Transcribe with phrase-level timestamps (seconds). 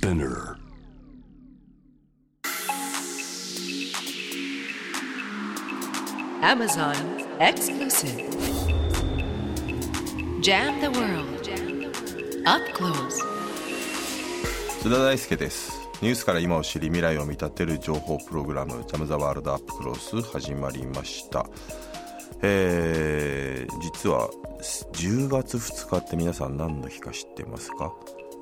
[0.00, 0.56] Spinner
[6.42, 6.94] Amazon
[7.38, 8.30] exclusive.
[10.40, 11.48] Jam the world.
[12.46, 13.20] Up close.
[14.80, 21.44] 津田大輔ですニュースから今を知り未来を見立てる情報プログラム「ジャム・ザ・ワールド・アップ・クロス」始まりました
[22.40, 24.30] えー、実は
[24.94, 27.92] 10月2日って皆さん何の日か知ってますか？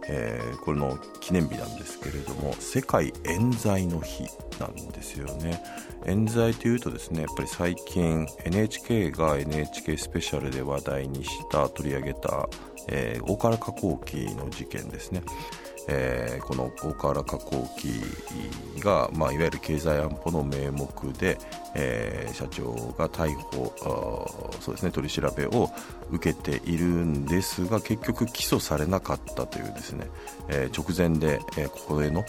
[0.09, 4.25] えー、これの記念日なんですけれども世界冤罪の日
[4.59, 5.63] なんですよね。
[6.07, 12.49] 冤罪というとですねやっぱり最近 NHK が NHK スペシャルで話題にした取り上げた、
[12.89, 15.23] えー、大原加工機の事件ですね。
[15.89, 18.01] えー、この大河原加工機
[18.81, 21.39] が、まあ、いわゆる経済安保の名目で、
[21.75, 23.75] えー、社長が逮捕
[24.61, 25.71] そうです、ね、取り調べを
[26.11, 30.07] 受けているんですが結局起訴されなかったというですね、
[30.49, 32.25] えー、直前で、えー、これの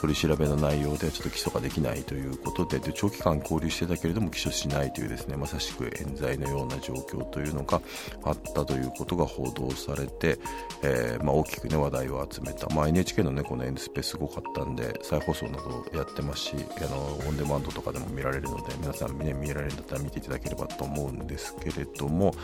[0.00, 7.80] 取り調べの内容ではちょっと起訴ができないということでで長期間交留してたけれども起訴しないというですねまさしく冤罪のような状況というのが
[8.24, 10.38] あったということが報道されて、
[10.82, 22.34] えー、まあ、大きく、ね、話題を集めた、まあ、NHK の、ね、この N スペすごかったんで再放送などやってますしあのオンデマンドとかでも見られるので皆さん、ね、見られるんだったら見ていただければと思うんですけれども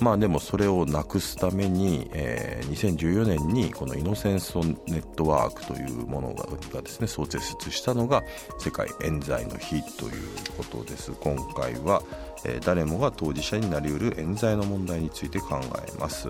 [0.00, 8.22] まあでもそれをなくすために、えー、2014年にこのイノセンスネットワークというものががですね創設したのが
[8.58, 10.12] 世界冤罪の日という
[10.56, 11.12] ことです。
[11.12, 12.02] 今回は、
[12.44, 16.28] えー、誰もが当事者になりうる冤罪の問題について考えます。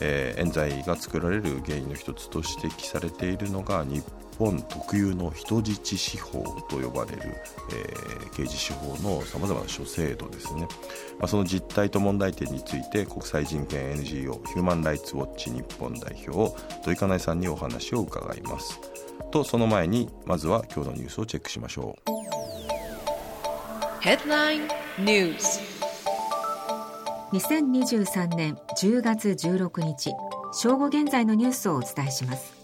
[0.00, 4.04] えー、冤罪が作られる原因の一つと指摘されているのが日
[4.38, 7.22] 本特有の人質司法と呼ばれる、
[7.72, 10.62] えー、刑事司法のさまざまな諸制度ですね、
[11.18, 18.80] まあ、その実態と問題点について国際人権 NGO ヒューマン・ライツ・ウォッチ日本代表土井かなえさんにお話を伺います。
[19.30, 22.16] とその前にまずは今日のニュースをチェックしましょう。
[24.06, 25.60] Headline News
[27.32, 30.12] 2023年10月16日
[30.52, 32.55] 正午現在のニュースをお伝えします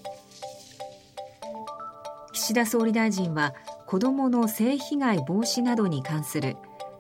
[2.42, 3.54] 岸田総理大臣は
[3.86, 6.56] 子どもの性被害防止などに関する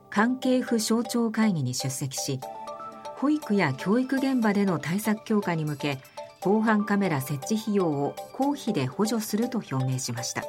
[0.08, 2.38] 関係府省庁会議に出席し
[3.16, 5.98] 保育や教育現場での対策強化に向け
[6.44, 10.44] 防犯カメラ設置費用を公費で補助すると表明しました。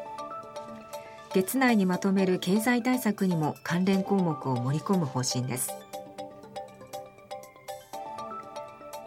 [1.33, 5.71] 月内にまとめる経済対策にも関連項目を盛り込む方針です。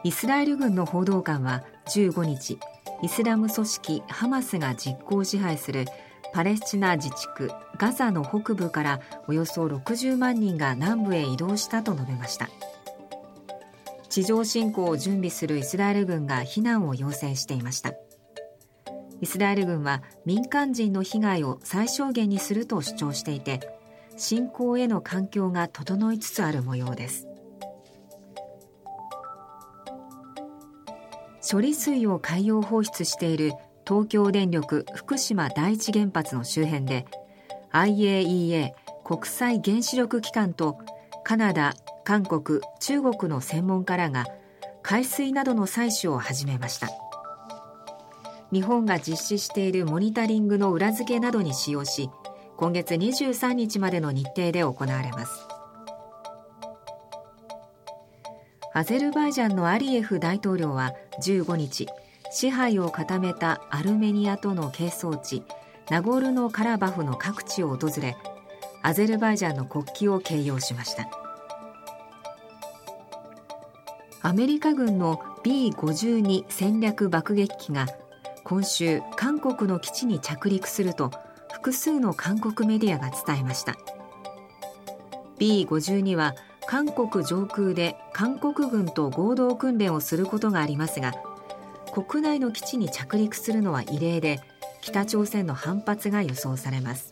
[0.03, 2.59] イスラエル軍の報道官は15日
[3.03, 5.85] イスラム組織ハマスが実効支配する
[6.33, 12.49] パレスチナ自治区ガザの北部からおよそ60万人が南部へ移動したと述べました。
[14.09, 17.93] 地上侵攻を準備するイスラエル軍が避難を要請していました。
[19.21, 23.61] イスラエル軍は民間人の被害を最小限にすると主張していて
[24.17, 27.29] 侵攻への環境が整いつつある模様です。
[31.49, 33.53] 処理水を海洋放出している
[33.87, 37.07] 東京電力福島第一原発の周辺で
[37.73, 38.73] IAEA
[39.05, 40.79] 国際原子力機関と
[41.23, 41.75] カナダ、
[42.05, 44.27] 韓国、中国の専門家らが
[44.83, 46.89] 海水などの採取を始めました。
[48.53, 52.11] 日本が実施しているモニタリングの裏付けなどに使用し
[52.57, 55.46] 今月23日までの日程で行われます。
[58.77, 60.93] アゼルバイジャンのアリエフ大統領は
[61.23, 61.89] 15日
[62.31, 65.43] 支配を固めたアルメニアとの係争地
[65.89, 68.19] ナゴルノカラバフの各地を訪れ
[68.83, 71.09] アゼルバイジャンの国旗を掲揚しました。
[74.21, 77.87] アメリカ軍の B52 戦略爆撃機が
[78.45, 81.13] 今週韓国の基地に着陸すると
[81.51, 83.75] 複数の韓国メディアが伝えました。
[85.39, 86.35] B52 は
[86.69, 91.13] 韓国上空で韓国軍と合同訓練をすることがありますが
[91.93, 94.41] 国内の基地に着陸するのは異例で
[94.81, 97.11] 北朝鮮の反発が予想されます。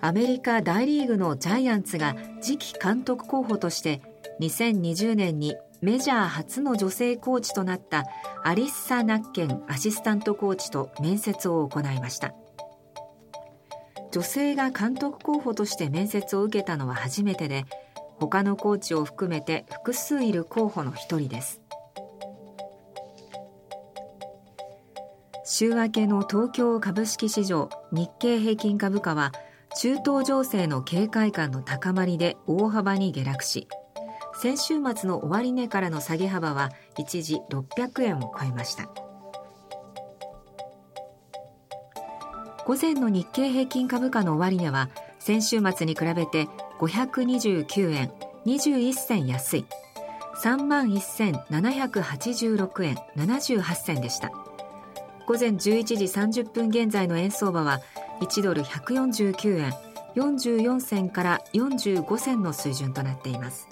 [0.00, 4.00] アメリカ大リーグのジャイアンツが次期監督候補として
[4.40, 8.04] 2020年にメジャー初の女性コーチとなった
[8.44, 12.32] アリッサ・ナッケンアシスタントコーチと面接を行いました。
[14.10, 17.64] 女性が監督候補として面接を受けたのは初めてで
[18.18, 21.60] 他のコーチを含めて複数いる候補の一人です。
[25.50, 29.32] 週明けの東京株式市場日経平均株価は
[29.80, 33.66] 中東情勢の警戒感の高まりで大幅に下落し
[34.34, 39.07] 先週末の終値からの下げ幅は一時600円を超えました。
[42.68, 46.48] 午前の日経平均株価の終値は先週末に比べて
[46.78, 48.12] 529円
[48.44, 49.64] 21銭安い。
[50.44, 54.30] 3万1786円78銭でした。
[55.26, 55.94] 午前11時
[56.44, 57.80] 30分現在の円相場は
[58.20, 59.72] 1ドル149円
[60.14, 63.66] 44銭から45銭の水準となっています。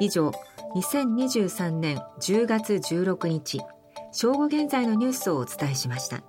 [0.00, 0.32] 以上
[0.74, 3.60] 2023年10月16日
[4.10, 6.24] 正午現在のニュースをお伝えしました。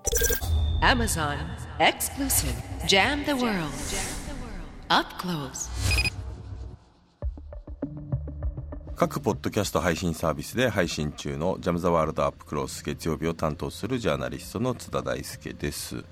[0.83, 1.37] Amazon
[1.79, 2.55] Exclusive.
[2.87, 3.69] Jam the World.
[4.89, 5.69] Up Close.
[8.95, 16.03] 各ポッドキャスト配信サービスで配信中のジャム・ザ・ワールド・アップ・クロス月曜日を担当するジャーナリストの津田大輔です。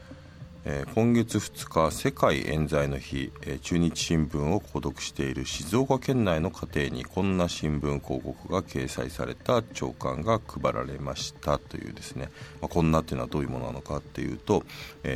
[0.94, 12.29] 今月2日世界冤罪の日、中日新聞を購読している静岡県内の家庭にこんな新聞広告が掲載された朝刊が配られましたというですね、
[12.61, 14.63] まあ、こんなっていうのはどういうものなのかっていうと、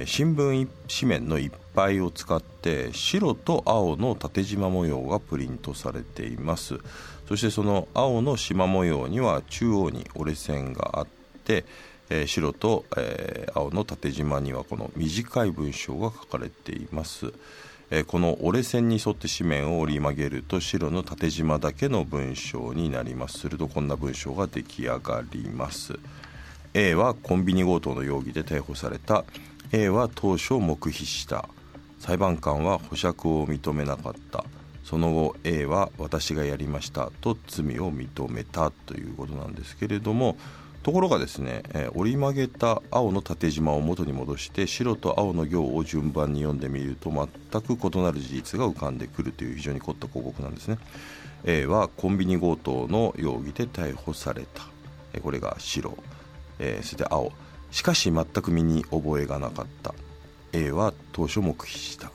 [0.06, 6.80] 新聞紙面のいっぱいを使って白と青の縦縞模様がプリントされています。
[7.28, 11.08] そしてその青の縞模様には中央に折れ線があっ
[11.44, 11.66] て
[12.14, 17.34] えー、白と、えー、青の縦縞にはこの短い文章が書かれています、
[17.90, 23.40] え、この折れ線に沿って紙面を折り曲げると白の縦縞だけの文章になります。
[23.40, 25.98] するとこんな文章が出来上がります。
[26.76, 29.26] A はコンビニ強盗の容疑で逮捕された。
[29.72, 31.50] A は当初黙秘した。
[32.00, 34.46] 裁判官は保釈を認めなかった。
[34.84, 40.38] その後 A は私がやりましたと罪を認めたということなんですけれども
[40.84, 50.78] ところがですね、えー、折り曲げた青の縦縞を元に戻して白と青の行を順番に読んでみると全く異なる事実が浮かんでくるという非常に凝った広告なんですね。
[51.46, 54.64] A はコンビニ強盗の容疑で逮捕された、
[55.14, 55.98] えー、これが白、
[56.60, 57.32] えー、そして青。
[57.72, 59.96] しかし全く身に覚えがなかった。
[60.52, 62.12] A は当初黙秘した。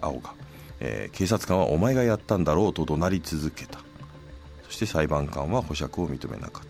[0.00, 0.34] 青が、
[0.78, 3.80] えー、警察官はお前がやったんだろうと怒鳴り続けた。
[4.66, 6.67] そして裁判官は保釈を認めなかった。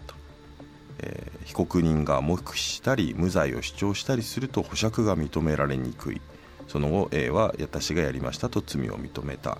[1.00, 6.20] えー、被告人が黙秘したり無罪を主張したりすると保釈が認められにくい。
[6.66, 9.58] その後 A は私がやりましたと罪を認めた。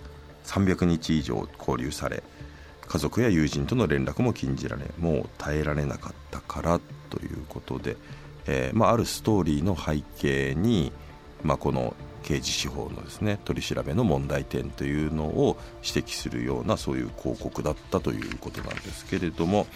[0.49, 2.23] 300日以上拘留され
[2.87, 6.81] 家族や友人との連絡も禁じられもう耐えられなかったから
[7.11, 7.97] ということで、
[8.47, 10.91] えー、まあ、あるストーリーの背景に、
[11.43, 19.67] まあ、この刑事司法のですね取り調べの問題点というのを指摘するようなそういう広告だったということなんですけれども、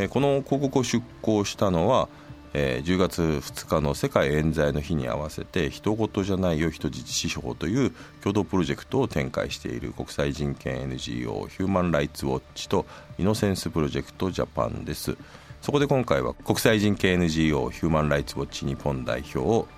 [0.00, 2.08] え、この広告を出稿したのは、
[2.54, 7.92] え、10月2日の世界冤罪の日に合わせて人事じゃないよ人質司法という
[8.22, 12.86] 共同プロジェクトを展開している国際人権 NGO ヒューマン・ライツ・ウォッチと
[13.18, 15.16] イノセンスプロジェクトジャパンです。
[15.60, 19.68] そこで今回は国際人権 NGO ヒューマン・ライツ・ウォッチ日本代表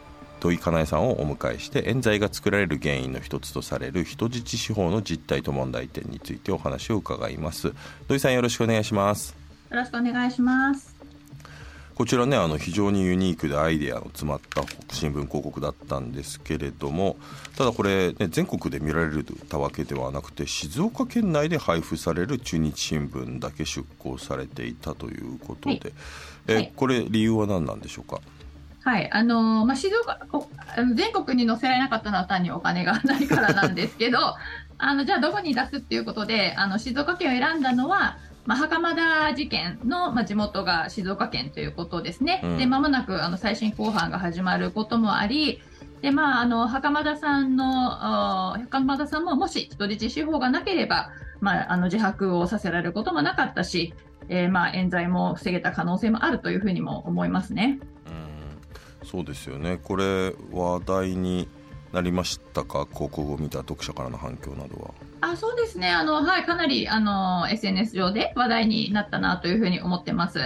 [0.40, 7.72] 土井かなえさんをお迎えして冤罪が作られる原因の一つとされる人質司法の実態と問題点についてお話を伺います。
[8.06, 9.39] 土井さんよろしくお願いします。
[9.70, 10.96] よろしくお願いします。
[11.94, 14.62] こちらねあの非常にユニークでアイデアの詰まった
[14.92, 17.16] 新聞広告だったんですけれども
[17.58, 25.92] ただこれ、ね、全国で見られたわけではなくて静岡県内で配布される中日新聞だけ出稿されていたということで、はい、
[26.48, 28.18] え、はい、これ理由は何なんでしょうか？
[28.82, 29.12] はい。
[29.12, 30.18] あのー、まあ、静岡
[30.96, 34.18] 全国に載せられなかったのは単にお金がないからなんですけど
[34.78, 45.60] あのじゃあどこに出すっていうことであの静岡県を選んだのはまあ、袴田事件の、まあ、地元が静岡県ということですね、うん、でまもなくあの再審公判が始まることもあり、
[46.02, 53.92] でまあ、あの袴田さんの袴田さんももし人質司法がなければ、まあ、あの自白をさせられることもなかったし、
[54.28, 57.80] えー、まあ冤罪も防げた可能性もあるというふうにも思いますね。
[59.02, 59.06] うん。
[59.06, 59.78] そうですよね。
[59.82, 61.48] これ話題に
[61.92, 62.86] なりましたか？
[62.92, 64.90] 広告を見た読者からの反響などは。
[65.22, 70.40] あそうですねあの、はい、かなりあの SNS 上で話題になったなというふうに思ってます。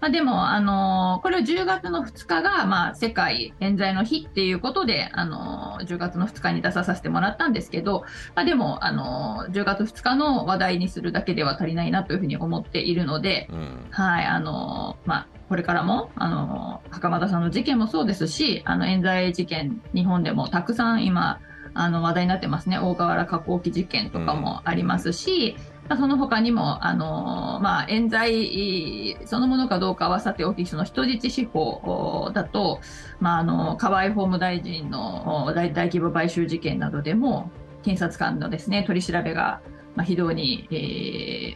[0.00, 21.40] まあ、でも、あのこれを10月の2日が、まあ、世界冤罪の日っていうことで、あの10月の2日に出させてもらったんですけど、まあ、でも、あの10月2日の話題にするだけでは足りないなというふうに思っているので、うん、はいあのまあ、これからも、あの袴田さんの事件もそうですし、あの冤罪事件、日本でもたくさん今、
[21.74, 22.78] あの話題になってますね。
[22.78, 32.80] 大河原加工機事件とかもありますし、うん、その他にも、あのまあ、冤罪そのものかどうかはさておきその人質司法だと、
[33.20, 37.50] まあ、あの河合法務大臣の大規模買収事件などでも
[37.82, 39.60] 検察官のですね取り調べが、
[39.94, 40.74] まあ、非常に、え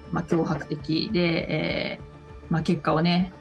[0.07, 2.09] ーまあ、脅迫的で、えー
[2.51, 3.33] まあ、結果をね、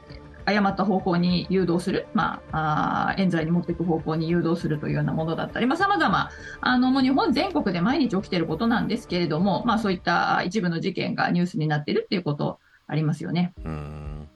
[0.48, 13.52] 誤った方向に誘導する、まあ、あ冤罪に持っていく方向に誘導するというようなものだったり、まあ、様々、あの、もう日本全国で毎日起きていることなんですけれども、まあ、そういった一部の事件がニュースになっているっていうことありますよね。
[13.64, 14.28] うん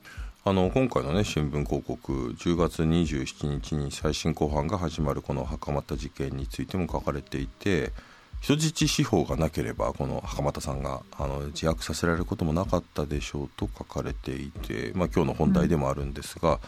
[0.45, 7.93] あの今回の、ね、新聞広告10月27日に再審公判が始まるこの袴田事件についても書かれていて
[8.43, 16.59] 人質司法がなければこの袴田さんがあの自白させられることもなかったでしょうと書かれていて、まあ、今日の本題でもあるんですが、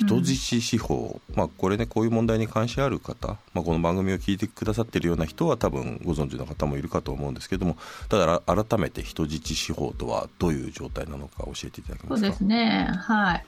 [0.00, 7.76] うん、人質司法、まあ、これねこういう問題に関心ある方、まあ、この番組を聞いてくださっているような人は多分ご存知の方もいるかと思うんですけども
[8.08, 12.26] ただ改めて人質司法とはどういう状態なのか教えていただけますか？
[12.26, 12.90] そうですね。
[12.92, 13.44] はい。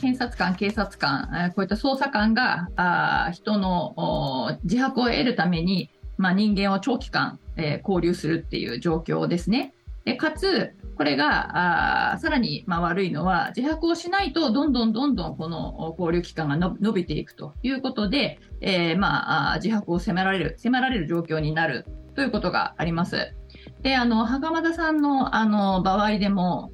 [0.00, 5.90] 検察官、警察官、こういった捜査官があ人の自白を得るために
[6.22, 9.74] まあ、人間を長期間、えー、交流するっていう状況ですね。
[10.04, 23.34] でかつ、これがあさらに、まあ、悪いのは、自白をしないと、どんどんどんどんこの交流期間が伸びていくということで、えー、まあ、自白を迫られる、迫られる状況になるということがあります。
[23.82, 26.70] で、あの、袴田さんの、あの、場合でも、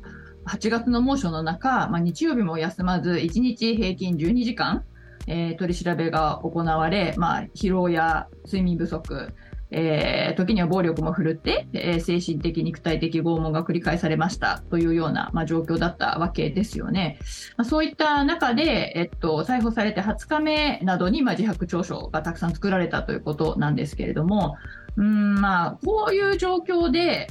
[0.47, 4.85] 8月の猛暑の中、まあ、日曜日も休まず、1日平均12時間、
[5.29, 9.33] えー、取り調べが行われ、まあ、疲労や睡眠不足、
[9.71, 17.19] えー、時には暴力も振るって、えー、精神的、肉体的拷問が繰り返されましたというような、まあ、状況だったわけですよね。
[17.57, 24.57] まあ、そういった中で、えっと、逮捕されて20日目などに、まあ、自白調書がたくさん作られたということなんですけれども、
[24.97, 27.29] うんまあ、こういう状況で、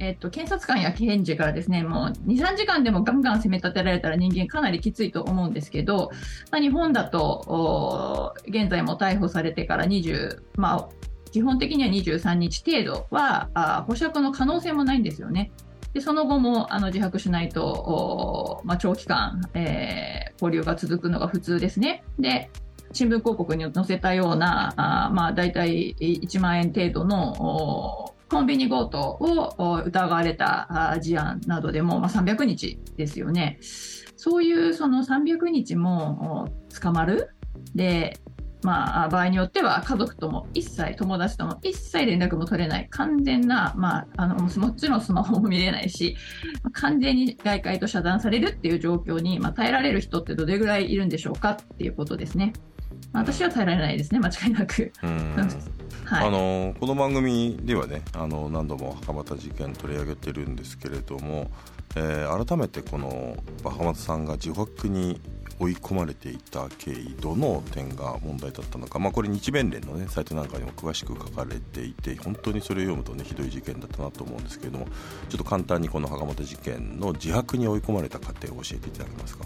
[0.00, 6.10] えっと、検察官や検事からですね、もう2、3時間でもガンガン攻め立てられたら人間かなりきついと思うんですけど、
[6.50, 10.88] まあ、日本だと、現在も逮捕されてから20、まあ、
[11.30, 15.52] 基本的には23日程度はあ保釈の可能性もないんですよね。
[15.92, 22.04] でその後もあの自白しないと、まあ、長期間、えー、交流が続くのが普通ですね。
[22.18, 22.50] で
[22.92, 33.58] 新聞広告に載せたような、あまあ、大体1万円程度のコンビニ強盗を疑われた事案などでも、まあ、300日ですよね。
[34.16, 36.48] そういうその300日も
[36.80, 37.30] 捕まる。
[37.74, 38.16] で、
[38.62, 46.16] まあ、場合によっては家族とも一切、友達とも一切連絡も取れない、完全な、まあ、あのもちろんスマホも見れないし、
[46.72, 52.52] 完全に外界と遮断されるっていう状況に、まあ、耐えられる人ってどれぐらいいるんでしょうかっていうことですね。
[53.12, 54.92] 私は耐えられないですね、間違いなく。
[56.04, 61.50] はい、あのこの番組ではねあの何度も袴田事件取り上げてるんですけれども、
[61.94, 65.20] えー、改めてこの袴田さんが自白に
[65.60, 74.86] 追い込まれていた経緯どの点が問題だったのか、まあ、これ日弁連の、ね、サイトなんかにも詳しく書かれていて本当にそれを読むと、ね、ひどい事件だったなと思うんですけれども
[75.28, 79.44] ちょっと簡単にこの袴田事件の自白に追い込まれた過程を教えていただけますか？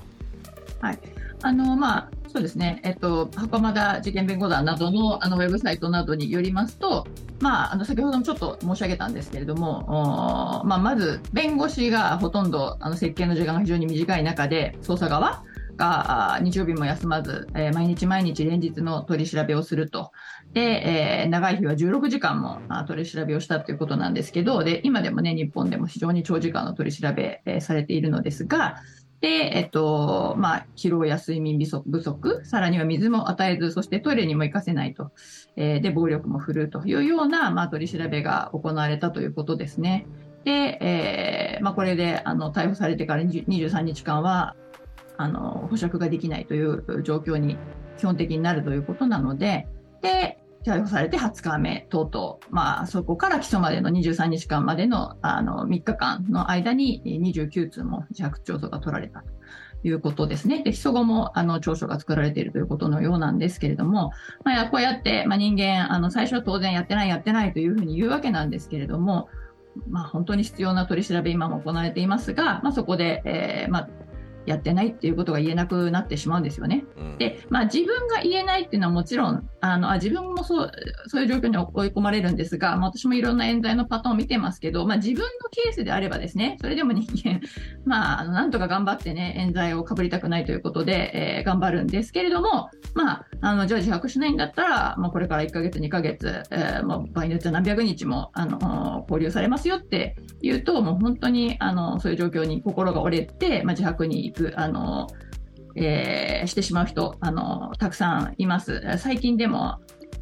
[0.84, 0.98] はい
[1.42, 7.06] あのまあ、そうですね、えっと、袴田事件弁護団などのあのウェブサイトなどによりますと、
[7.40, 15.44] まあ、あの先ほどもちょっと申し上げたんですけれども、まあ、まず弁護士がほとんどあの設計の時間が非常に短い中で、捜査側
[15.76, 20.12] が日曜日も休まず、えー、毎日毎日連日の取り調べをすると。
[20.52, 28.76] で、えー、長い日は16時間も取り調べをしたということなんですけど、で、今でもね、日本でも非常に長時間の取り調べ、えー、されているのですが、
[29.20, 35.12] で、えっと、まあ、疲労や睡眠不足、さらには水も与えず、そしてトイレにも行かせないと、
[35.56, 40.06] えー、で、暴力も振るうというような、まあ、取り調べが行われたということですね。
[40.44, 44.56] で、えー、まあ、これで、あの、逮捕されてから23日間は、
[45.16, 47.56] あの、保釈ができないという状況に
[47.96, 49.68] 基本的になるということなので、
[50.02, 59.26] で、逮捕されて20日目等々、まあ、そこから起訴までの23日間までのあの3日間の間に29通も自白調書が取られたと
[59.86, 60.62] いうことですね。
[60.62, 69.28] で、起訴後もあの調書が作られているということのようなんですけれども、まあ、こうやって、まあ、人間、あの最初は当然やってない、やってないというふうに言うわけなんですけれども、
[69.88, 73.88] まあ、本当に必要な取り調べ、今も行われていますが、まあ、そこで、えーまあ、
[74.46, 76.84] やってないっていうことが言えなくなってしまうんですよね。
[76.96, 80.72] うん、で、まあ自分が言えないっていうのはもちろん、あの、あ自分もそう、
[81.06, 87.40] そういう状況に追い込まれるんですが、まあ私もいろんな冤罪のパターンを見てますけど、まあ自分のケースであればですね、それでも人間、
[87.84, 105.08] まあ、あの、なんとか頑張ってね、冤罪をかぶりたくないということで、えー、頑張るんですけれども、まあ、あの、じゃあ自白しないんだったら、まあこれから1ヶ月、2ヶ月、えー、まあ場合によっては何百日も、あの、交留されますよって言うと、もう本当に、あの、そういう状況に心が折れて、まあ自白にあの、
[105.76, 108.82] えー、してしまう人、あの、たくさんいます。
[108.98, 109.80] 最近でも、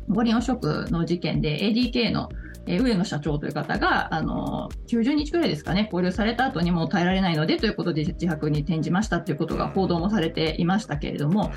[0.09, 2.29] 五輪汚職の事件で ADK の
[2.67, 11.51] え上野社長という方が、あの90日くらいですかね、交流された後にもう耐えられないのでということで自白に転じましたということが報道もされていましたけれども、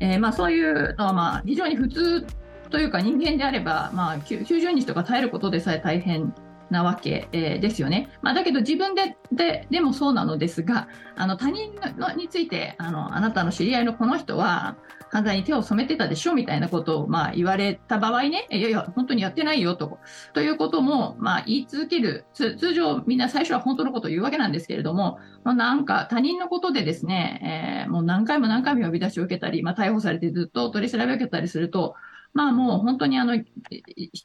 [0.00, 2.26] えーまあ、そういうのはまあ非常に普通
[2.70, 6.34] というか人間であれば、まあ、90日とか耐えることでさえ大変
[6.70, 8.08] なわけ、えーですよね。
[8.22, 14.76] まあ、だけど自分でででもそうなのですが、あの他人のについてあの、あなたの知り合いのこの人は
[15.10, 19.98] 犯罪に手を染めてたでしょみたいなことを、まあ、言われた場合ね、いやいや、本当にやってないよと
[20.34, 31.96] ということも、まあ、言い続ける、通常、みんな最初は本当のことを言うわけなんですけれども、まあ、なんか他人のことでですね、えーもう何回も何回も呼び出しを受けたり、まあ、逮捕されてずっと取り調べを受けたりすると、
[32.32, 33.36] まあもう本当にあの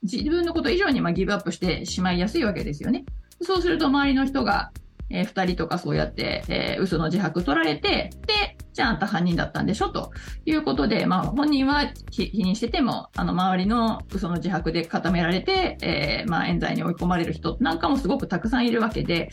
[0.04, 3.06] 自分のこと以上にまあギブアップしてしまいやすいわけですよね。
[3.42, 4.72] そうすると周りの人が、
[5.10, 9.90] えー、2人とかそうやって、えー嘘の自白取られて、で、じゃああんた犯人だったんでしょ？
[9.90, 10.12] と
[10.46, 19.30] いうことで、まあ本人は否認してても、あの周りの嘘の自白で固められて、えーまあ冤罪に追い込まれる人なんかもすごくたくさんいるわけで、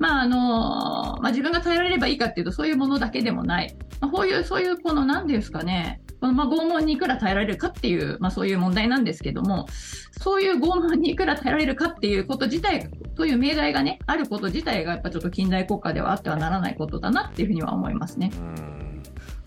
[0.00, 0.38] まああの
[1.22, 3.76] まあ自分が耐えられればいいかっていうとそういうものだけでもない。
[4.00, 9.66] まあ、こういう、そういうこの何ですかね、このまあ拷問にいくら耐えられるかっていう、まあ、そういう問題なんですけども、
[10.20, 18.32] そういう拷問にいくら耐えられるかっていうこと自体、という命題がね、あること自体がやっぱちょっと近代国家ではあってはならないことだなっていうふうには思いますね。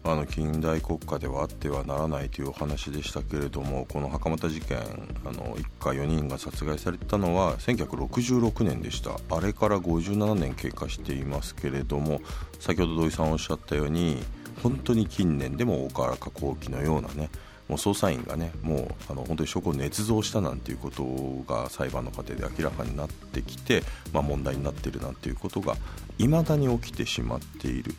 [0.06, 4.78] あの近代国家ではあってはならないというお話でしたけれどもこの袴田事件
[5.26, 12.22] あの一家4人が殺害されたのは1966年でしたあれから57年経過していますけれども
[12.62, 14.24] 先ほど土井さんおっしゃったように
[14.62, 17.30] 本当に近年でも大川原化工機のようなね
[17.68, 21.04] もう捜査員がねもうあの本当に証拠を捏造したなんていうこと
[21.48, 25.76] が裁判の過程で明らかになってきて、まあ、問題になっているなんていうことが
[26.18, 27.94] 未だに起きてしまっている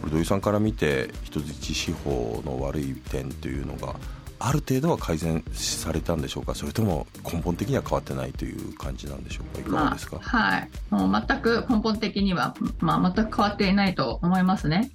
[0.00, 3.96] これ土井さんから見て人質司法の悪い点というのが
[4.38, 6.54] ある程度は改善されたんでしょうか？
[6.54, 9.60] それとも根本的には変わってないという感じなんでしょうか？
[9.60, 10.70] いかがですか、まあ、はい。
[10.90, 14.90] もう全く根本的には、まあ、全く変わっていないと思いますね。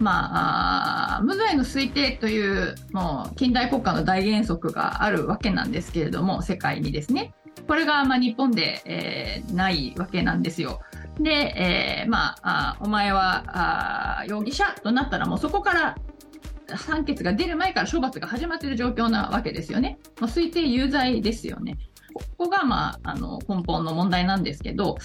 [0.00, 7.32] まあ、無罪の推定というもう近代国家の大原則があるわけなんですけれども世界にですね
[7.66, 10.80] これがまあ日本で、えーないわけなんですよ。
[11.18, 13.44] で、えーまあ、お前は
[14.20, 15.96] あ容疑者となったらもうそこから
[16.68, 19.98] 判決が出る前から処罰が始まっている状況なわけですよね。
[20.20, 21.78] まあ、推定有罪ですよね。
[22.14, 24.96] ここが、まあ、あの根本の問題なんですけど、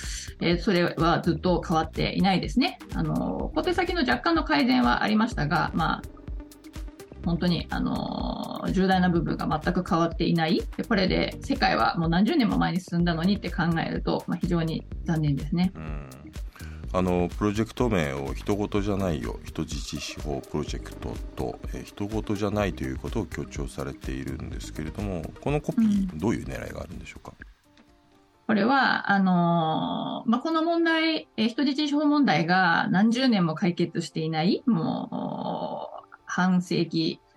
[0.42, 2.78] えーそれはずっと変わっていないですね。
[2.94, 6.02] あの小手先の若干の改善はありましたが、まあ、
[7.26, 10.62] 本当に、あの重大な部分が全く変わっていない。
[10.78, 15.72] でこれで世界はもう何十年も前に進んだのにって考えると、まあ、非常に残念ですね。
[15.76, 16.10] うん
[16.92, 27.34] あのプロジェクト名を人事じゃないよ人質司法プロジェクトと、えー人事じゃないということを強調されているんですけれどもこのコピー、どういう狙いがあるんでしょうか？
[28.48, 37.29] これは、あのーまあ、この問題、えー人質司法問題が何十年も解決していない、もう、半世紀えー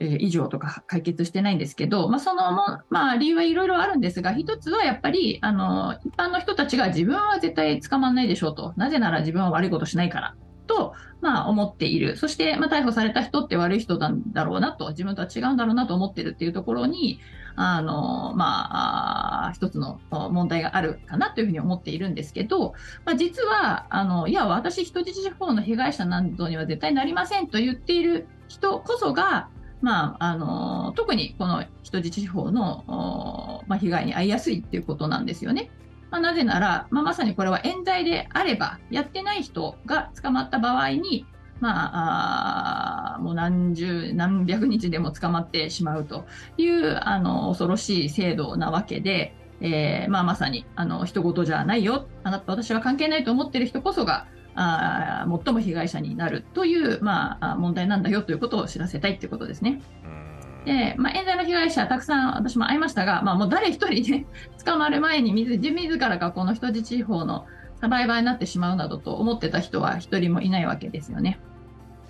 [0.00, 8.74] 以上とか解決してないんですけど、まあ、そのも、まあ、理由はいろいろあるんですが、一つはやっぱり、あの、一般の人たちが自分は絶対捕まんないでしょうと。
[8.76, 10.34] なぜなら自分は悪いことしないから。
[10.68, 12.16] と、まあ、思っている。
[12.16, 17.18] そして、まあ、逮捕された人って悪い人なんだろうなと、自分とは違うんだろうなと思ってるっていうところに、
[17.56, 29.48] あの、まあ、あ一つの問題があるかなというふうに思っているんですけど、まあ、実は、あの、いや、私人質法の被害者などには絶対なりませんと言っている人こそが、
[29.80, 35.70] まあ、あの、特にこの人質司法の、まあ、被害に遭いやすいっていうことなんですよね。
[36.10, 41.26] まあ、なぜなら、まあ、まさにこれは冤罪であれば、やってない人が捕まった場合に、
[41.60, 46.24] まあ、あもう何十、何百日でも捕まってしまうと
[46.56, 52.06] いう、あの、恐ろしい制度なわけで、えーまあ、まさに、あの、人事じゃないよ。
[52.22, 54.26] あなた、私は関係ないと思っている人こそが、
[54.60, 59.80] あー最も被害者になるという、まあ、あ問題なんだよということを知らせたいということですね。
[60.04, 60.28] うん
[60.64, 64.26] で、まあ、冤罪の被害者、たくさん私も会いましたが、まあ、もう誰一人ね、
[64.64, 67.46] 捕まる前に自自らがこの人質法の
[67.80, 71.38] サバイバーになってしまうなどと思ってた人は一人もいないわけですよね。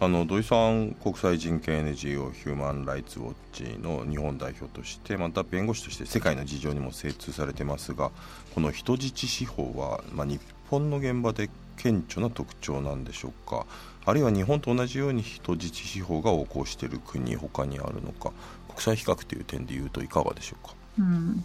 [0.01, 8.13] あの土井さん国際人権 NGO ヒューマン・ライツ・ウォッチの日本代表としてまた弁護士として世界の事情にも精通されてますが
[8.55, 13.67] この人質司法は、まあ、日本の現場で顕著な特徴なんでしょうか。
[14.05, 18.33] あるいは日本と同じように人質司法が横行している国他にあるのか。
[18.69, 20.75] 国際比較という点でいうといかがでしょうか。
[20.99, 21.45] うん。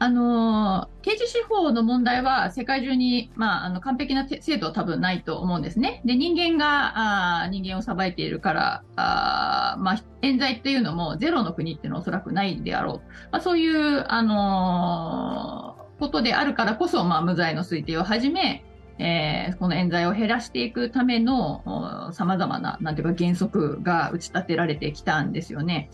[0.00, 6.02] あの刑事司法の問題は世界中に、まあ、あの完璧な制度は多分ないと思うんですね。
[6.04, 18.64] で人間があ人間を裁いているからあ、まあ、冤罪っていうのもゼロの国っていうのはおそらくないであろう、まあ、そういう、あのー、ことであるからこそ、まあ、無罪の推定をはじめ、
[18.98, 25.88] えー、この冤罪を減らしていくためのさまざまななんていうか原則が打ち立てられてきたんですよね。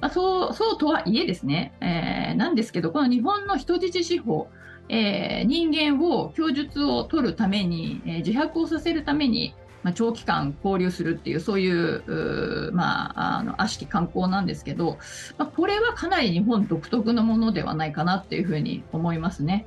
[0.00, 4.48] まあ、そうそうとはいえですね、えー、なんですけどこの日本の人質司法、
[4.88, 14.98] えー、人間を供述を取るために、えー、自白をさせるために、まあ、長期間交流するっていうそういうまあ、あの悪しき観光なんですけど、
[15.38, 19.66] まあ、これはかなり日本独特のものではないかなっていうふうに思いますね。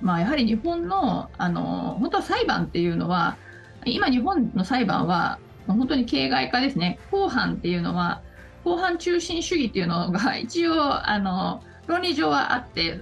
[0.00, 3.36] まあ、やはり日本のあの本当は裁判っていうのは
[3.84, 8.22] 今、日本の裁判は本当に形骸化ですね、公判っていうのは
[8.64, 13.00] 公判中心主義っていうのが一応あの論理上はあって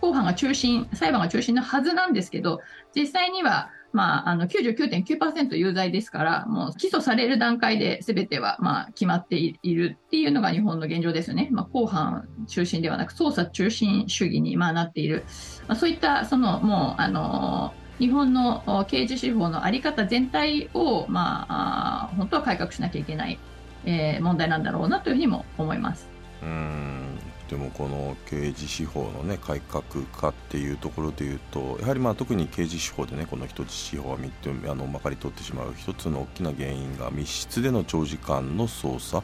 [0.00, 2.60] 公判が中心裁判が中心のはずなんですけど
[2.94, 11.48] 実際にはまあ、あの99.9%有罪ですから、もう起訴される段階で全てはまあ決まっているっていうのが日本の現状ですよね。
[11.52, 15.24] まあ、公判中心ではなく、捜査中心主義にまあなっている。
[15.68, 23.38] まあ、そういった、その、もう、あの日本の刑事司法の在り方全体を、まあ、本当は改革しなきゃいけない、
[23.84, 26.08] えー、問題なんだろうなというふうにも思います。
[26.42, 39.22] うんでもこの刑事司法の、ね、改革化っていうところでいうとやはりまあ特に刑事司法で、ね、この人質司法はあのまかり通ってしまう一つの大きな原因が密室での長時間の捜査。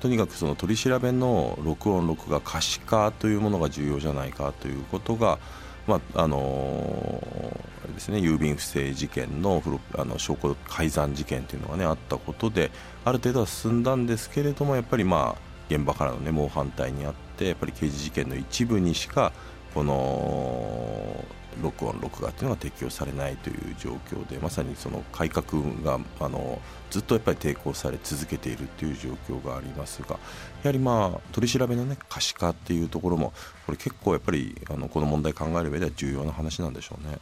[0.00, 5.38] とにかくその取り調べの録音録画可視化というものが重要じゃないかということが、
[5.86, 9.62] まああのー、ですね、郵便不正事件の
[9.96, 12.72] あの証拠改ざん事件というのが、ね、あったことで
[13.04, 19.32] ある程度は進んだんですけれどもやっぱりまあ現場からの、ね、猛反対にあってやっぱり刑事事件の一部にしか
[19.74, 21.24] この
[21.62, 25.44] 録音録画というのが適用されないという状況でまさにその改革
[25.82, 30.16] があのずっとやっぱり抵抗され続けているという状況がありますがや
[30.64, 33.32] はりまあ取り調べの、ね、可視化っていうところも
[33.66, 37.18] これ結構やっぱりあのこの問題考える上では重要な話なんでしょうね。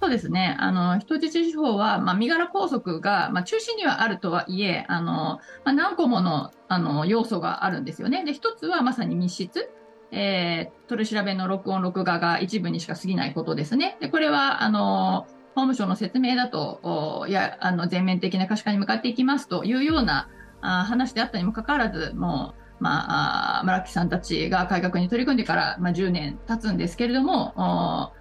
[0.00, 0.56] そうですね。
[0.60, 8.24] あの、人質司法は、まあ、身柄拘束が、まあ、中心にはあるとはいえ、あの、まあ、何個もの、あの、要素があるんですよね。
[8.24, 9.70] で、一つはまさに密室。
[10.10, 13.98] えー、取り調べの録音、録画が一部にしか過ぎないことですね。
[14.00, 20.28] で、これは、あの、法務省の説明だと、いや、あの、全面的な可視化に向かっていきますというような
[20.60, 28.12] あ話であったにもかかわらず、もう、まあ、村木さんたちが改革に取り組んでから、まあ、10年経つんですけれども、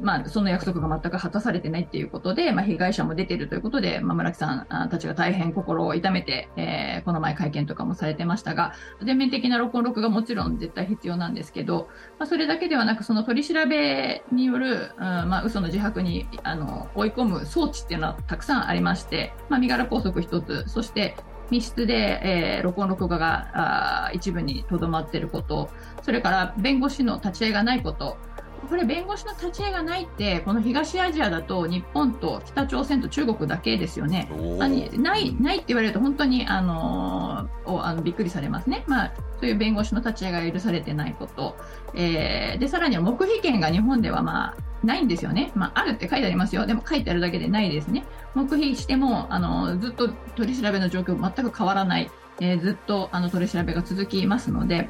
[0.00, 21.16] まあ、その約束が全く果たされてないっていうことで、まあ、被害者も出ているということで、まあ、村木さんたちが大変心を痛めて、えー、この前会見とかもされてましたが、全面的な録音録がもちろん絶対必要なんですけど、まあ、それだけではなく、その取り調べによる、うんまあ、嘘の自白にあの追い込む装置っていうのはたくさんありまして、まあ、身柄拘束一つ、そして
[21.50, 25.70] 密室で、えー、録音録画があ一部にとどまっていること、
[26.02, 28.18] それから弁護士の立ち会いがないこと、
[28.68, 34.28] これ弁護士の立ち会いがないってこの東アジアだと日本と北朝鮮と中国だけですよね。
[34.58, 38.84] ないないって言われると本当にあのあのびっくりされますね。
[38.86, 41.56] まあそういう弁護士の立ち会いが許されてないこと、
[41.94, 54.88] えー、でさらには黙秘権が日本ではまあないんですよね、まあ、あるって書いてありますよ、でも書いてあるだけでないですね、黙秘してもあのずっと取り調べの状況全く変わらない、えー、ずっとあの取り調べが続きますので、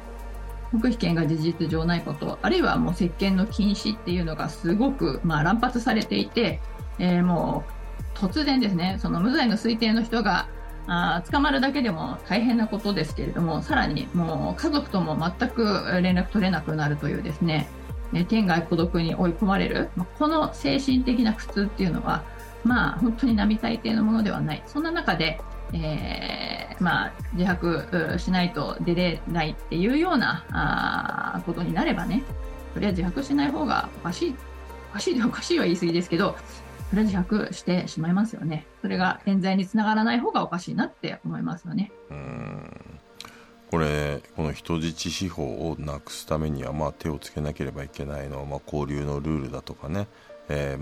[0.71, 6.59] 黙秘権が事実上ないこと、あるいはもう接見の禁止っていうのがすごく、まあ、乱発されていて、
[6.99, 7.63] えー、も
[8.15, 10.47] う突然ですね、その無罪の推定の人が
[10.87, 15.63] あ捕まるだけでも大変なことですけれども、さらにもう家族とも全く
[16.01, 17.67] 連絡取れなくなるというですね、
[18.27, 22.23] 天涯孤独に追い込まれる、この精神的な苦痛っていうのは、
[22.63, 24.63] まあ本当に並大抵のものではない。
[24.65, 25.39] そんな中で、
[25.73, 32.23] えー、まあ、自白しないと出れないっていうようなあことになればね、
[32.73, 34.35] それは自白しない方がおかしい、
[34.91, 36.35] おかしいでおかしいは言い過ぎですけど、
[36.89, 38.65] それは自白してしまいますよね。
[38.81, 41.91] それが冤罪につながらない方がおかしいなって思いますよね。
[42.09, 42.99] うん
[43.69, 50.07] これこの人質司法をなくすためには、まあ、手をつけなければいけないのは、まあ、交流のルールだとかね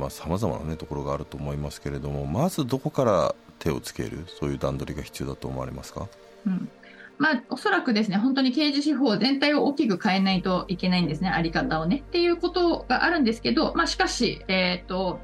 [0.10, 6.08] さまざ、まな、ね、ところがあると思いますけれどもまずどこから手をつけるそういう段取りが必要だと思われますか、
[6.46, 6.70] うん
[7.18, 12.04] まあ、おそらくですね、本当に刑事司法全体を大きく変えないといけないんですね、あり方をね。
[12.08, 15.20] っていうことがあるんですけど、まあ、しかし、えっ、ー、と、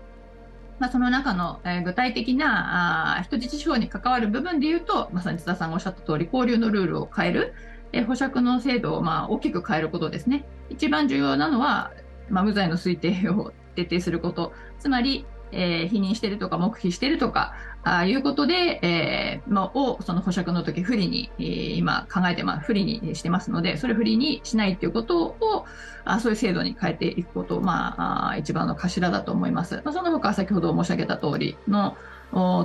[0.80, 7.54] まあ、その中の、えー、具体的なあ人質司法に関わる部分で言うと、まさに津田さんがおっしゃった通り、交流のルールを変える、
[7.92, 10.46] えー、保釈の制度をまあ大きく変えることですね。
[10.70, 11.92] 一番重要なのは、
[12.30, 25.66] まあ、無罪の推定を徹底すること、つまり、えー否認してるとか黙秘してるとか、ああいうことで、えーまあ、をその保釈の時不利に、えー今考えて、まあ、不利にしてますので、それ不利にしないということを、
[26.06, 29.82] あそういう制度に変えていくこと、まあ、あ一番の頭だと思います。
[29.84, 31.96] まあ、その他、先ほど申し上げた通りの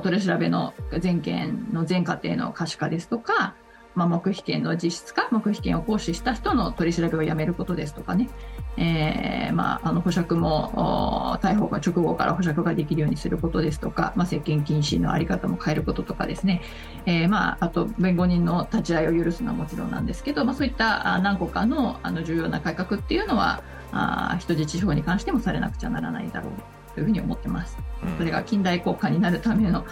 [0.03, 3.55] 取り調べの全件の全過程の可視化ですとか、
[3.99, 8.31] まあ、黙秘権の実質化、黙秘権を行使した人の取り調べをやめることですとかね、
[8.77, 16.63] えーまあ、あの保釈もお逮捕が直後から保釈ができるようにすることですとか、まあ、接見禁止のあり方も変えることとかですね、
[17.07, 26.53] えーまあ、あと弁護人の立ち会いを許すのはもちろんなんですけど、まあ、そういったあ何個かのあの重要な改革っていうのはあ人質司法に関してもされなくちゃならないだろう
[26.95, 27.77] というふうに思ってます。
[28.03, 29.85] うんそれが近代国家になるための,、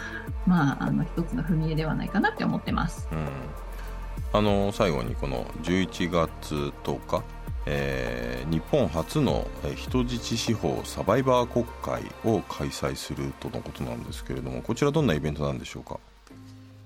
[0.45, 3.09] まあ、あの一つの踏み絵ではないかなって思ってます。
[3.11, 3.66] うん
[4.33, 7.23] あの最後にこの11月10日、
[7.65, 15.99] えー日本初の人質司法サバイバー国会を開催するとのことなんですけれどもこちらどんなイベントなんでしょうか？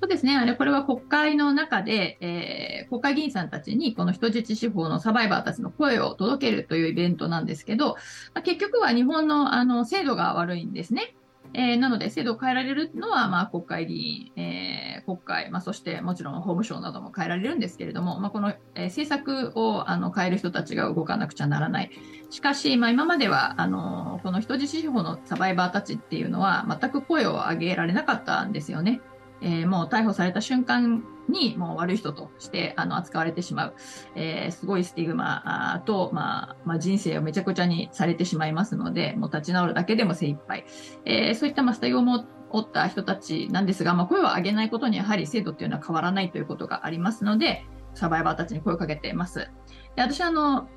[0.02, 0.36] そうですね。
[0.36, 7.90] あれ、これは国会の中で、えー国会議員さんたちに、この人質司法のサバイバーたちの声を届けるというイベントなんですけど、
[8.34, 11.14] まあ結局は日本のあの制度が悪いんですね。
[11.54, 21.92] えーなので、制度を変えられるのは、まあ、国会議員、えー国会、まあ、そしてもちろん法務省なども変えられるんですけれども、まあ、この、えー政策をあの変える人たちが動かなくちゃならない。
[22.30, 29.02] しかし、まあ、今までは、あのこの人質司法のサバイバーたちっていうのは、全く声を上げられなかったんですよね。
[29.42, 33.74] えーもう逮捕された瞬間にもう悪い人としてあの扱われてしまう、
[34.16, 40.66] えーすごいスティグマと、まあまあ、人生をめちゃくちゃにされてしまいますので、もう立ち直るだけでも精一杯。
[41.06, 42.26] えーそういったまあスタイルを持っ
[42.70, 49.50] た人たちなんですが、まあ、声を上げないことにやはり制度っていうのは変わらないということがありますので、サバイバーたちに声をかけています。
[49.96, 50.68] で私はあの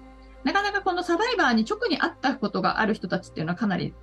[0.44, 3.94] なかなかこのサバイバーに直に会ったことがある人たちっていうのはかなり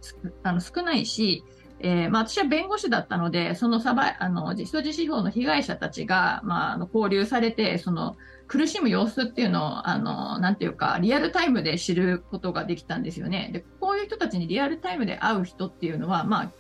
[0.44, 1.44] あの少ないし、
[1.84, 8.18] えーまあ、私は弁護士だったので、そのサバあの人質司法の被害者たちが、まあ、あの交流されて、その
[8.48, 13.50] 苦しむ様子っていうのを、あのなんていうか、リアルタイムで知ることができたんですよね。
[13.54, 16.52] でこういう人たちにリアルタイムで会う人っていうのは、まあ、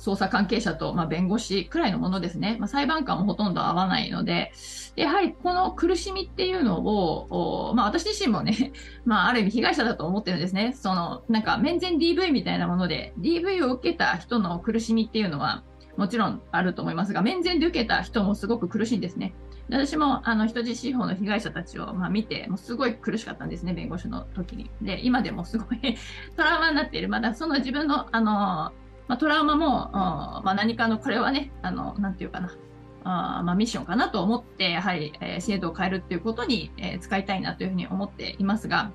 [0.00, 2.56] 捜査関係者と、まあ、弁護士くらいのものですね。
[2.58, 4.52] まあ、裁判官もほとんど会わないので、
[4.96, 8.72] やはりこの苦しみっていうのを、まあ、私自身もね、
[9.04, 10.72] まあ、ある意味被害者だと思ってるんですね。
[10.74, 15.62] その、なんか、面前 DV みたいなもので、DV を受けた人の苦しみっていうのは、
[15.96, 19.34] もちろんあると思いますが、面前で受けた人もすごく苦しいんですね。
[19.68, 24.70] 私も、あの、人質司法の被害者たちを、まあ、見て、もうすごい苦しかったんですね、弁護士の時に。
[24.82, 25.78] で、今でもすごい
[26.36, 27.08] トラウマになっている。
[27.08, 28.72] まだその自分の、あの、
[29.10, 32.56] まあ、トラウマも、まあ、何かの、これはね、あの、なんていうかな、
[33.02, 38.92] あーまあ、ミッションかなと思って、やはり、えー制度を変えるっていうことに、えー使いたいなというふうに思っていますが、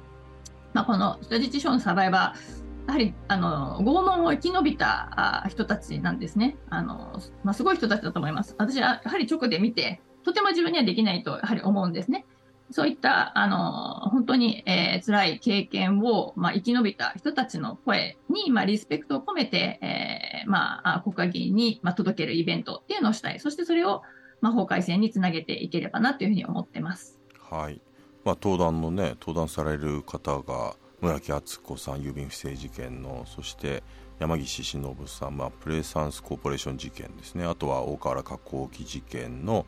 [0.73, 6.55] まあ、この人質司法のサバイバー、やはりあの拷問を生き延びたあ人たちなんですね。
[6.69, 8.55] あのまあ、すごい人たちだと思います。
[8.57, 12.25] 私はやはり直で見て、とても自分にはできないとやはり思うんですね。
[12.71, 23.39] そういったあの本当に、えー辛い経験を、まあ、生き延びた人たちの声に、まあ、リスペクトを込めて、えーまあ、国会議員に、まあ、届けるイベントっていうのをしたい。
[23.39, 24.01] そしてそれを、
[24.41, 27.19] まあ、法改正につなげていければなというふうに思ってます。
[27.39, 27.81] はい、
[28.23, 33.83] まあ、登壇のね登壇される方が村木敦子さん郵便不正事件のそして
[34.19, 39.65] 山岸忍さん、まあ、プレサンスコーポレーション事件ですねあとは大河原加工機事件の、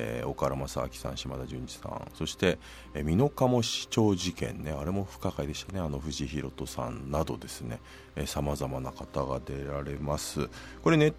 [0.00, 2.10] えー岡原正明さん島田純一さん。
[2.14, 2.58] そして
[2.94, 4.72] えー美濃加茂市長事件ね。
[4.72, 5.80] あれも不可解でしたね。
[5.80, 7.80] あの藤井寛人さんなどですね。
[8.26, 10.48] さまざまな方が出られます。
[10.82, 11.14] これネッ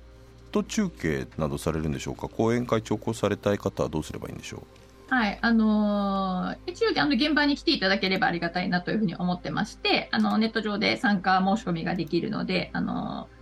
[0.51, 2.27] ト中継などされるんでしょうか？
[2.27, 5.13] 講演会聴講されたい方はどうすればいいんでしょう？
[5.13, 13.40] はい、あのー一応あの現場に来ていただければありがたいなというふうに思ってまして、あのネット上で参加申し込みができるので、あのー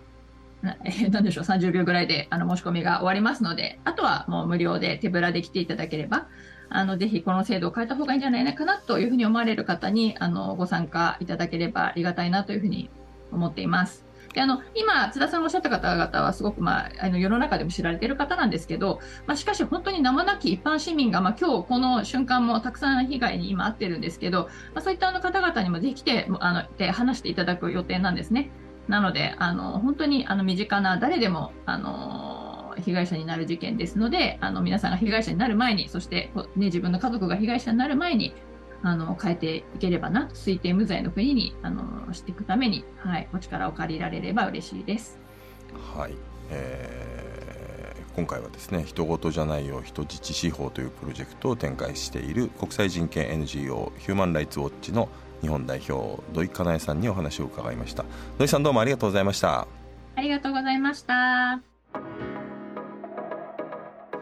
[0.61, 6.27] なえーなんでしょう、30秒ぐらいであの申し込みが終わりますので、あとはもう無料で手ぶらで来ていただければ、
[6.69, 12.89] あのぜひこの制度を変えた方がいいんじゃないかなというふうに思われる方にあのご参加いただければありがたいなというふうに
[13.31, 14.09] 思っています。
[14.33, 24.43] であの今、津田さんがおっしゃった方々はすごく、まあ、あの世の中でも知られている方なんですけど、まあ、しかし本当に名もなき一般市民が、まあ、今日この瞬間もたくさん被害に今遭っているんですけど、
[24.75, 28.51] まあ、そういったあの方々にもぜひ来てあので話していただく予定なんですね。
[28.89, 38.33] なので、あの本当にあの身近な誰でも、あの被害者になる事件ですので、あの皆さんが被害者になる前に、そして、ね、自分の家族が被害者になる前に、
[38.81, 45.19] あの変えていければな、推定無罪の国にあのしていくために、はい、お力を借りられれば嬉しいです。
[45.95, 46.15] はい、
[46.49, 47.19] えー
[48.15, 55.07] 今回はですね人事じゃないよ人質司法というプロジェクトを展開している国際人権 NGO ヒューマン・ライツ・ウォッチの
[55.41, 58.05] 日本代表土井かなえさんにお話を伺いました。
[58.37, 59.67] 土井さんどうもありがとうございました。
[60.15, 61.61] ありがとうございました。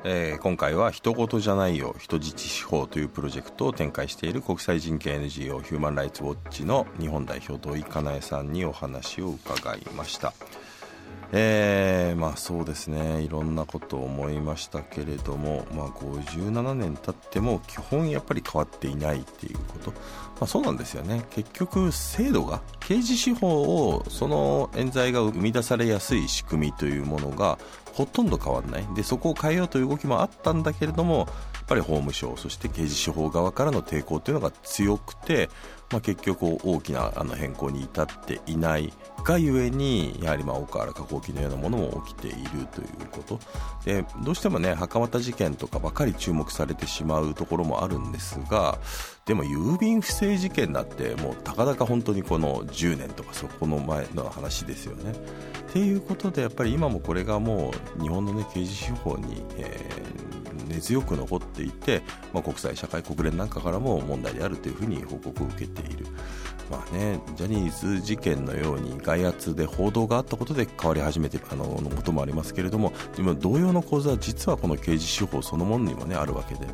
[0.03, 10.34] えー今回は「人事じゃないよ人質司法」というプロジェクトを展開している国際人権 NGO ヒューマン・ライツ・ウォッチの日本代表土井かなえさんにお話を伺いました
[11.33, 13.21] えーまあそうですね。
[13.21, 19.97] いろんなことを思いましたけれども、まあ、57年経っても基本やっぱり変わっていないっていうこと、ま
[20.41, 21.25] あ、そうなんですよね。
[21.31, 27.60] 結局制度が刑事司法をその冤罪が生み出されやすい仕組みというものが
[27.91, 28.88] ほとんど変わらない。
[28.95, 31.28] でそこを変えようという動きもあったんだけれどもやっ
[31.67, 35.50] ぱり法務省そして刑事司法側からの抵抗というのが強くて、
[35.91, 43.38] まあ、結局大きなあの変更に至っていないがゆえにやはりまあ大河原加工機のようなものも起きているということ。
[43.84, 48.80] でどうしてもね袴田事件とかばかり注目されてしまうところもあるんですが
[49.27, 55.11] でも郵便不正事件だってもうたかだか本当にこの10年とかそこの前の話ですよね。
[55.11, 60.26] っていうことでやっぱり今もこれがもう日本の、ね、刑事司法に、えー
[60.67, 62.01] 根強く残っていて、
[62.34, 66.06] まあ、国際社会国連なんかからも問題であるというふうに報告を受けている。
[66.69, 76.67] まあね、ジャニーズ事件のように外圧で報道があったことで変わり始めてあののこともありますけれども今同様の構図は実はこの刑事司法そのものにも、ね、あるわけで、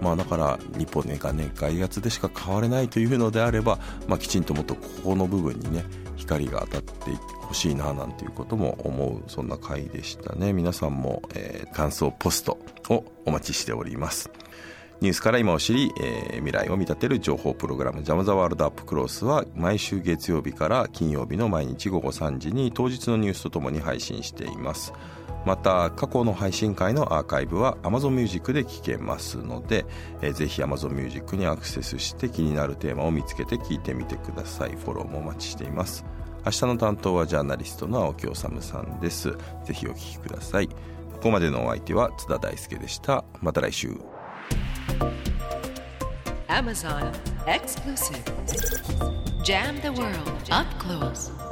[0.00, 5.84] まあ、だから日本ねがね外圧でしか変われないというのであれば、まあ、きちんともっとここの部分にね
[6.20, 7.10] 光が当たって
[7.42, 10.52] ほしいななんていうことも思うそんな回でしたね。
[10.52, 14.30] 皆さんも、えー感想ポストをお待ちしております。
[15.00, 24.92] ニュースから今を知り、えー未来を見立てる情報プログラム「ジャム・ザ・ワールド・アップ・クロース」は毎週月曜日から金曜日の毎日午後3時に当日のニュースとともに配信しています。
[25.44, 29.86] また過去の配信会のアーカイブは Amazon Music で聴けますので、
[30.20, 34.70] えーぜひ Amazon Music にアクセスして気になるテーマを見つけて聞いてみてください。
[34.76, 36.04] フォローもお待ちしています。
[36.44, 39.30] 明日の担当はジャーナリストの青木治さんです。
[39.64, 40.68] ぜひお聞きください。
[40.68, 40.74] こ
[41.24, 43.24] こまでのお相手は津田大輔でした。
[43.42, 43.94] また来週。
[46.48, 47.12] Amazon
[47.46, 48.22] exclusive.
[49.44, 50.14] Jam the world.
[50.50, 51.49] Up close.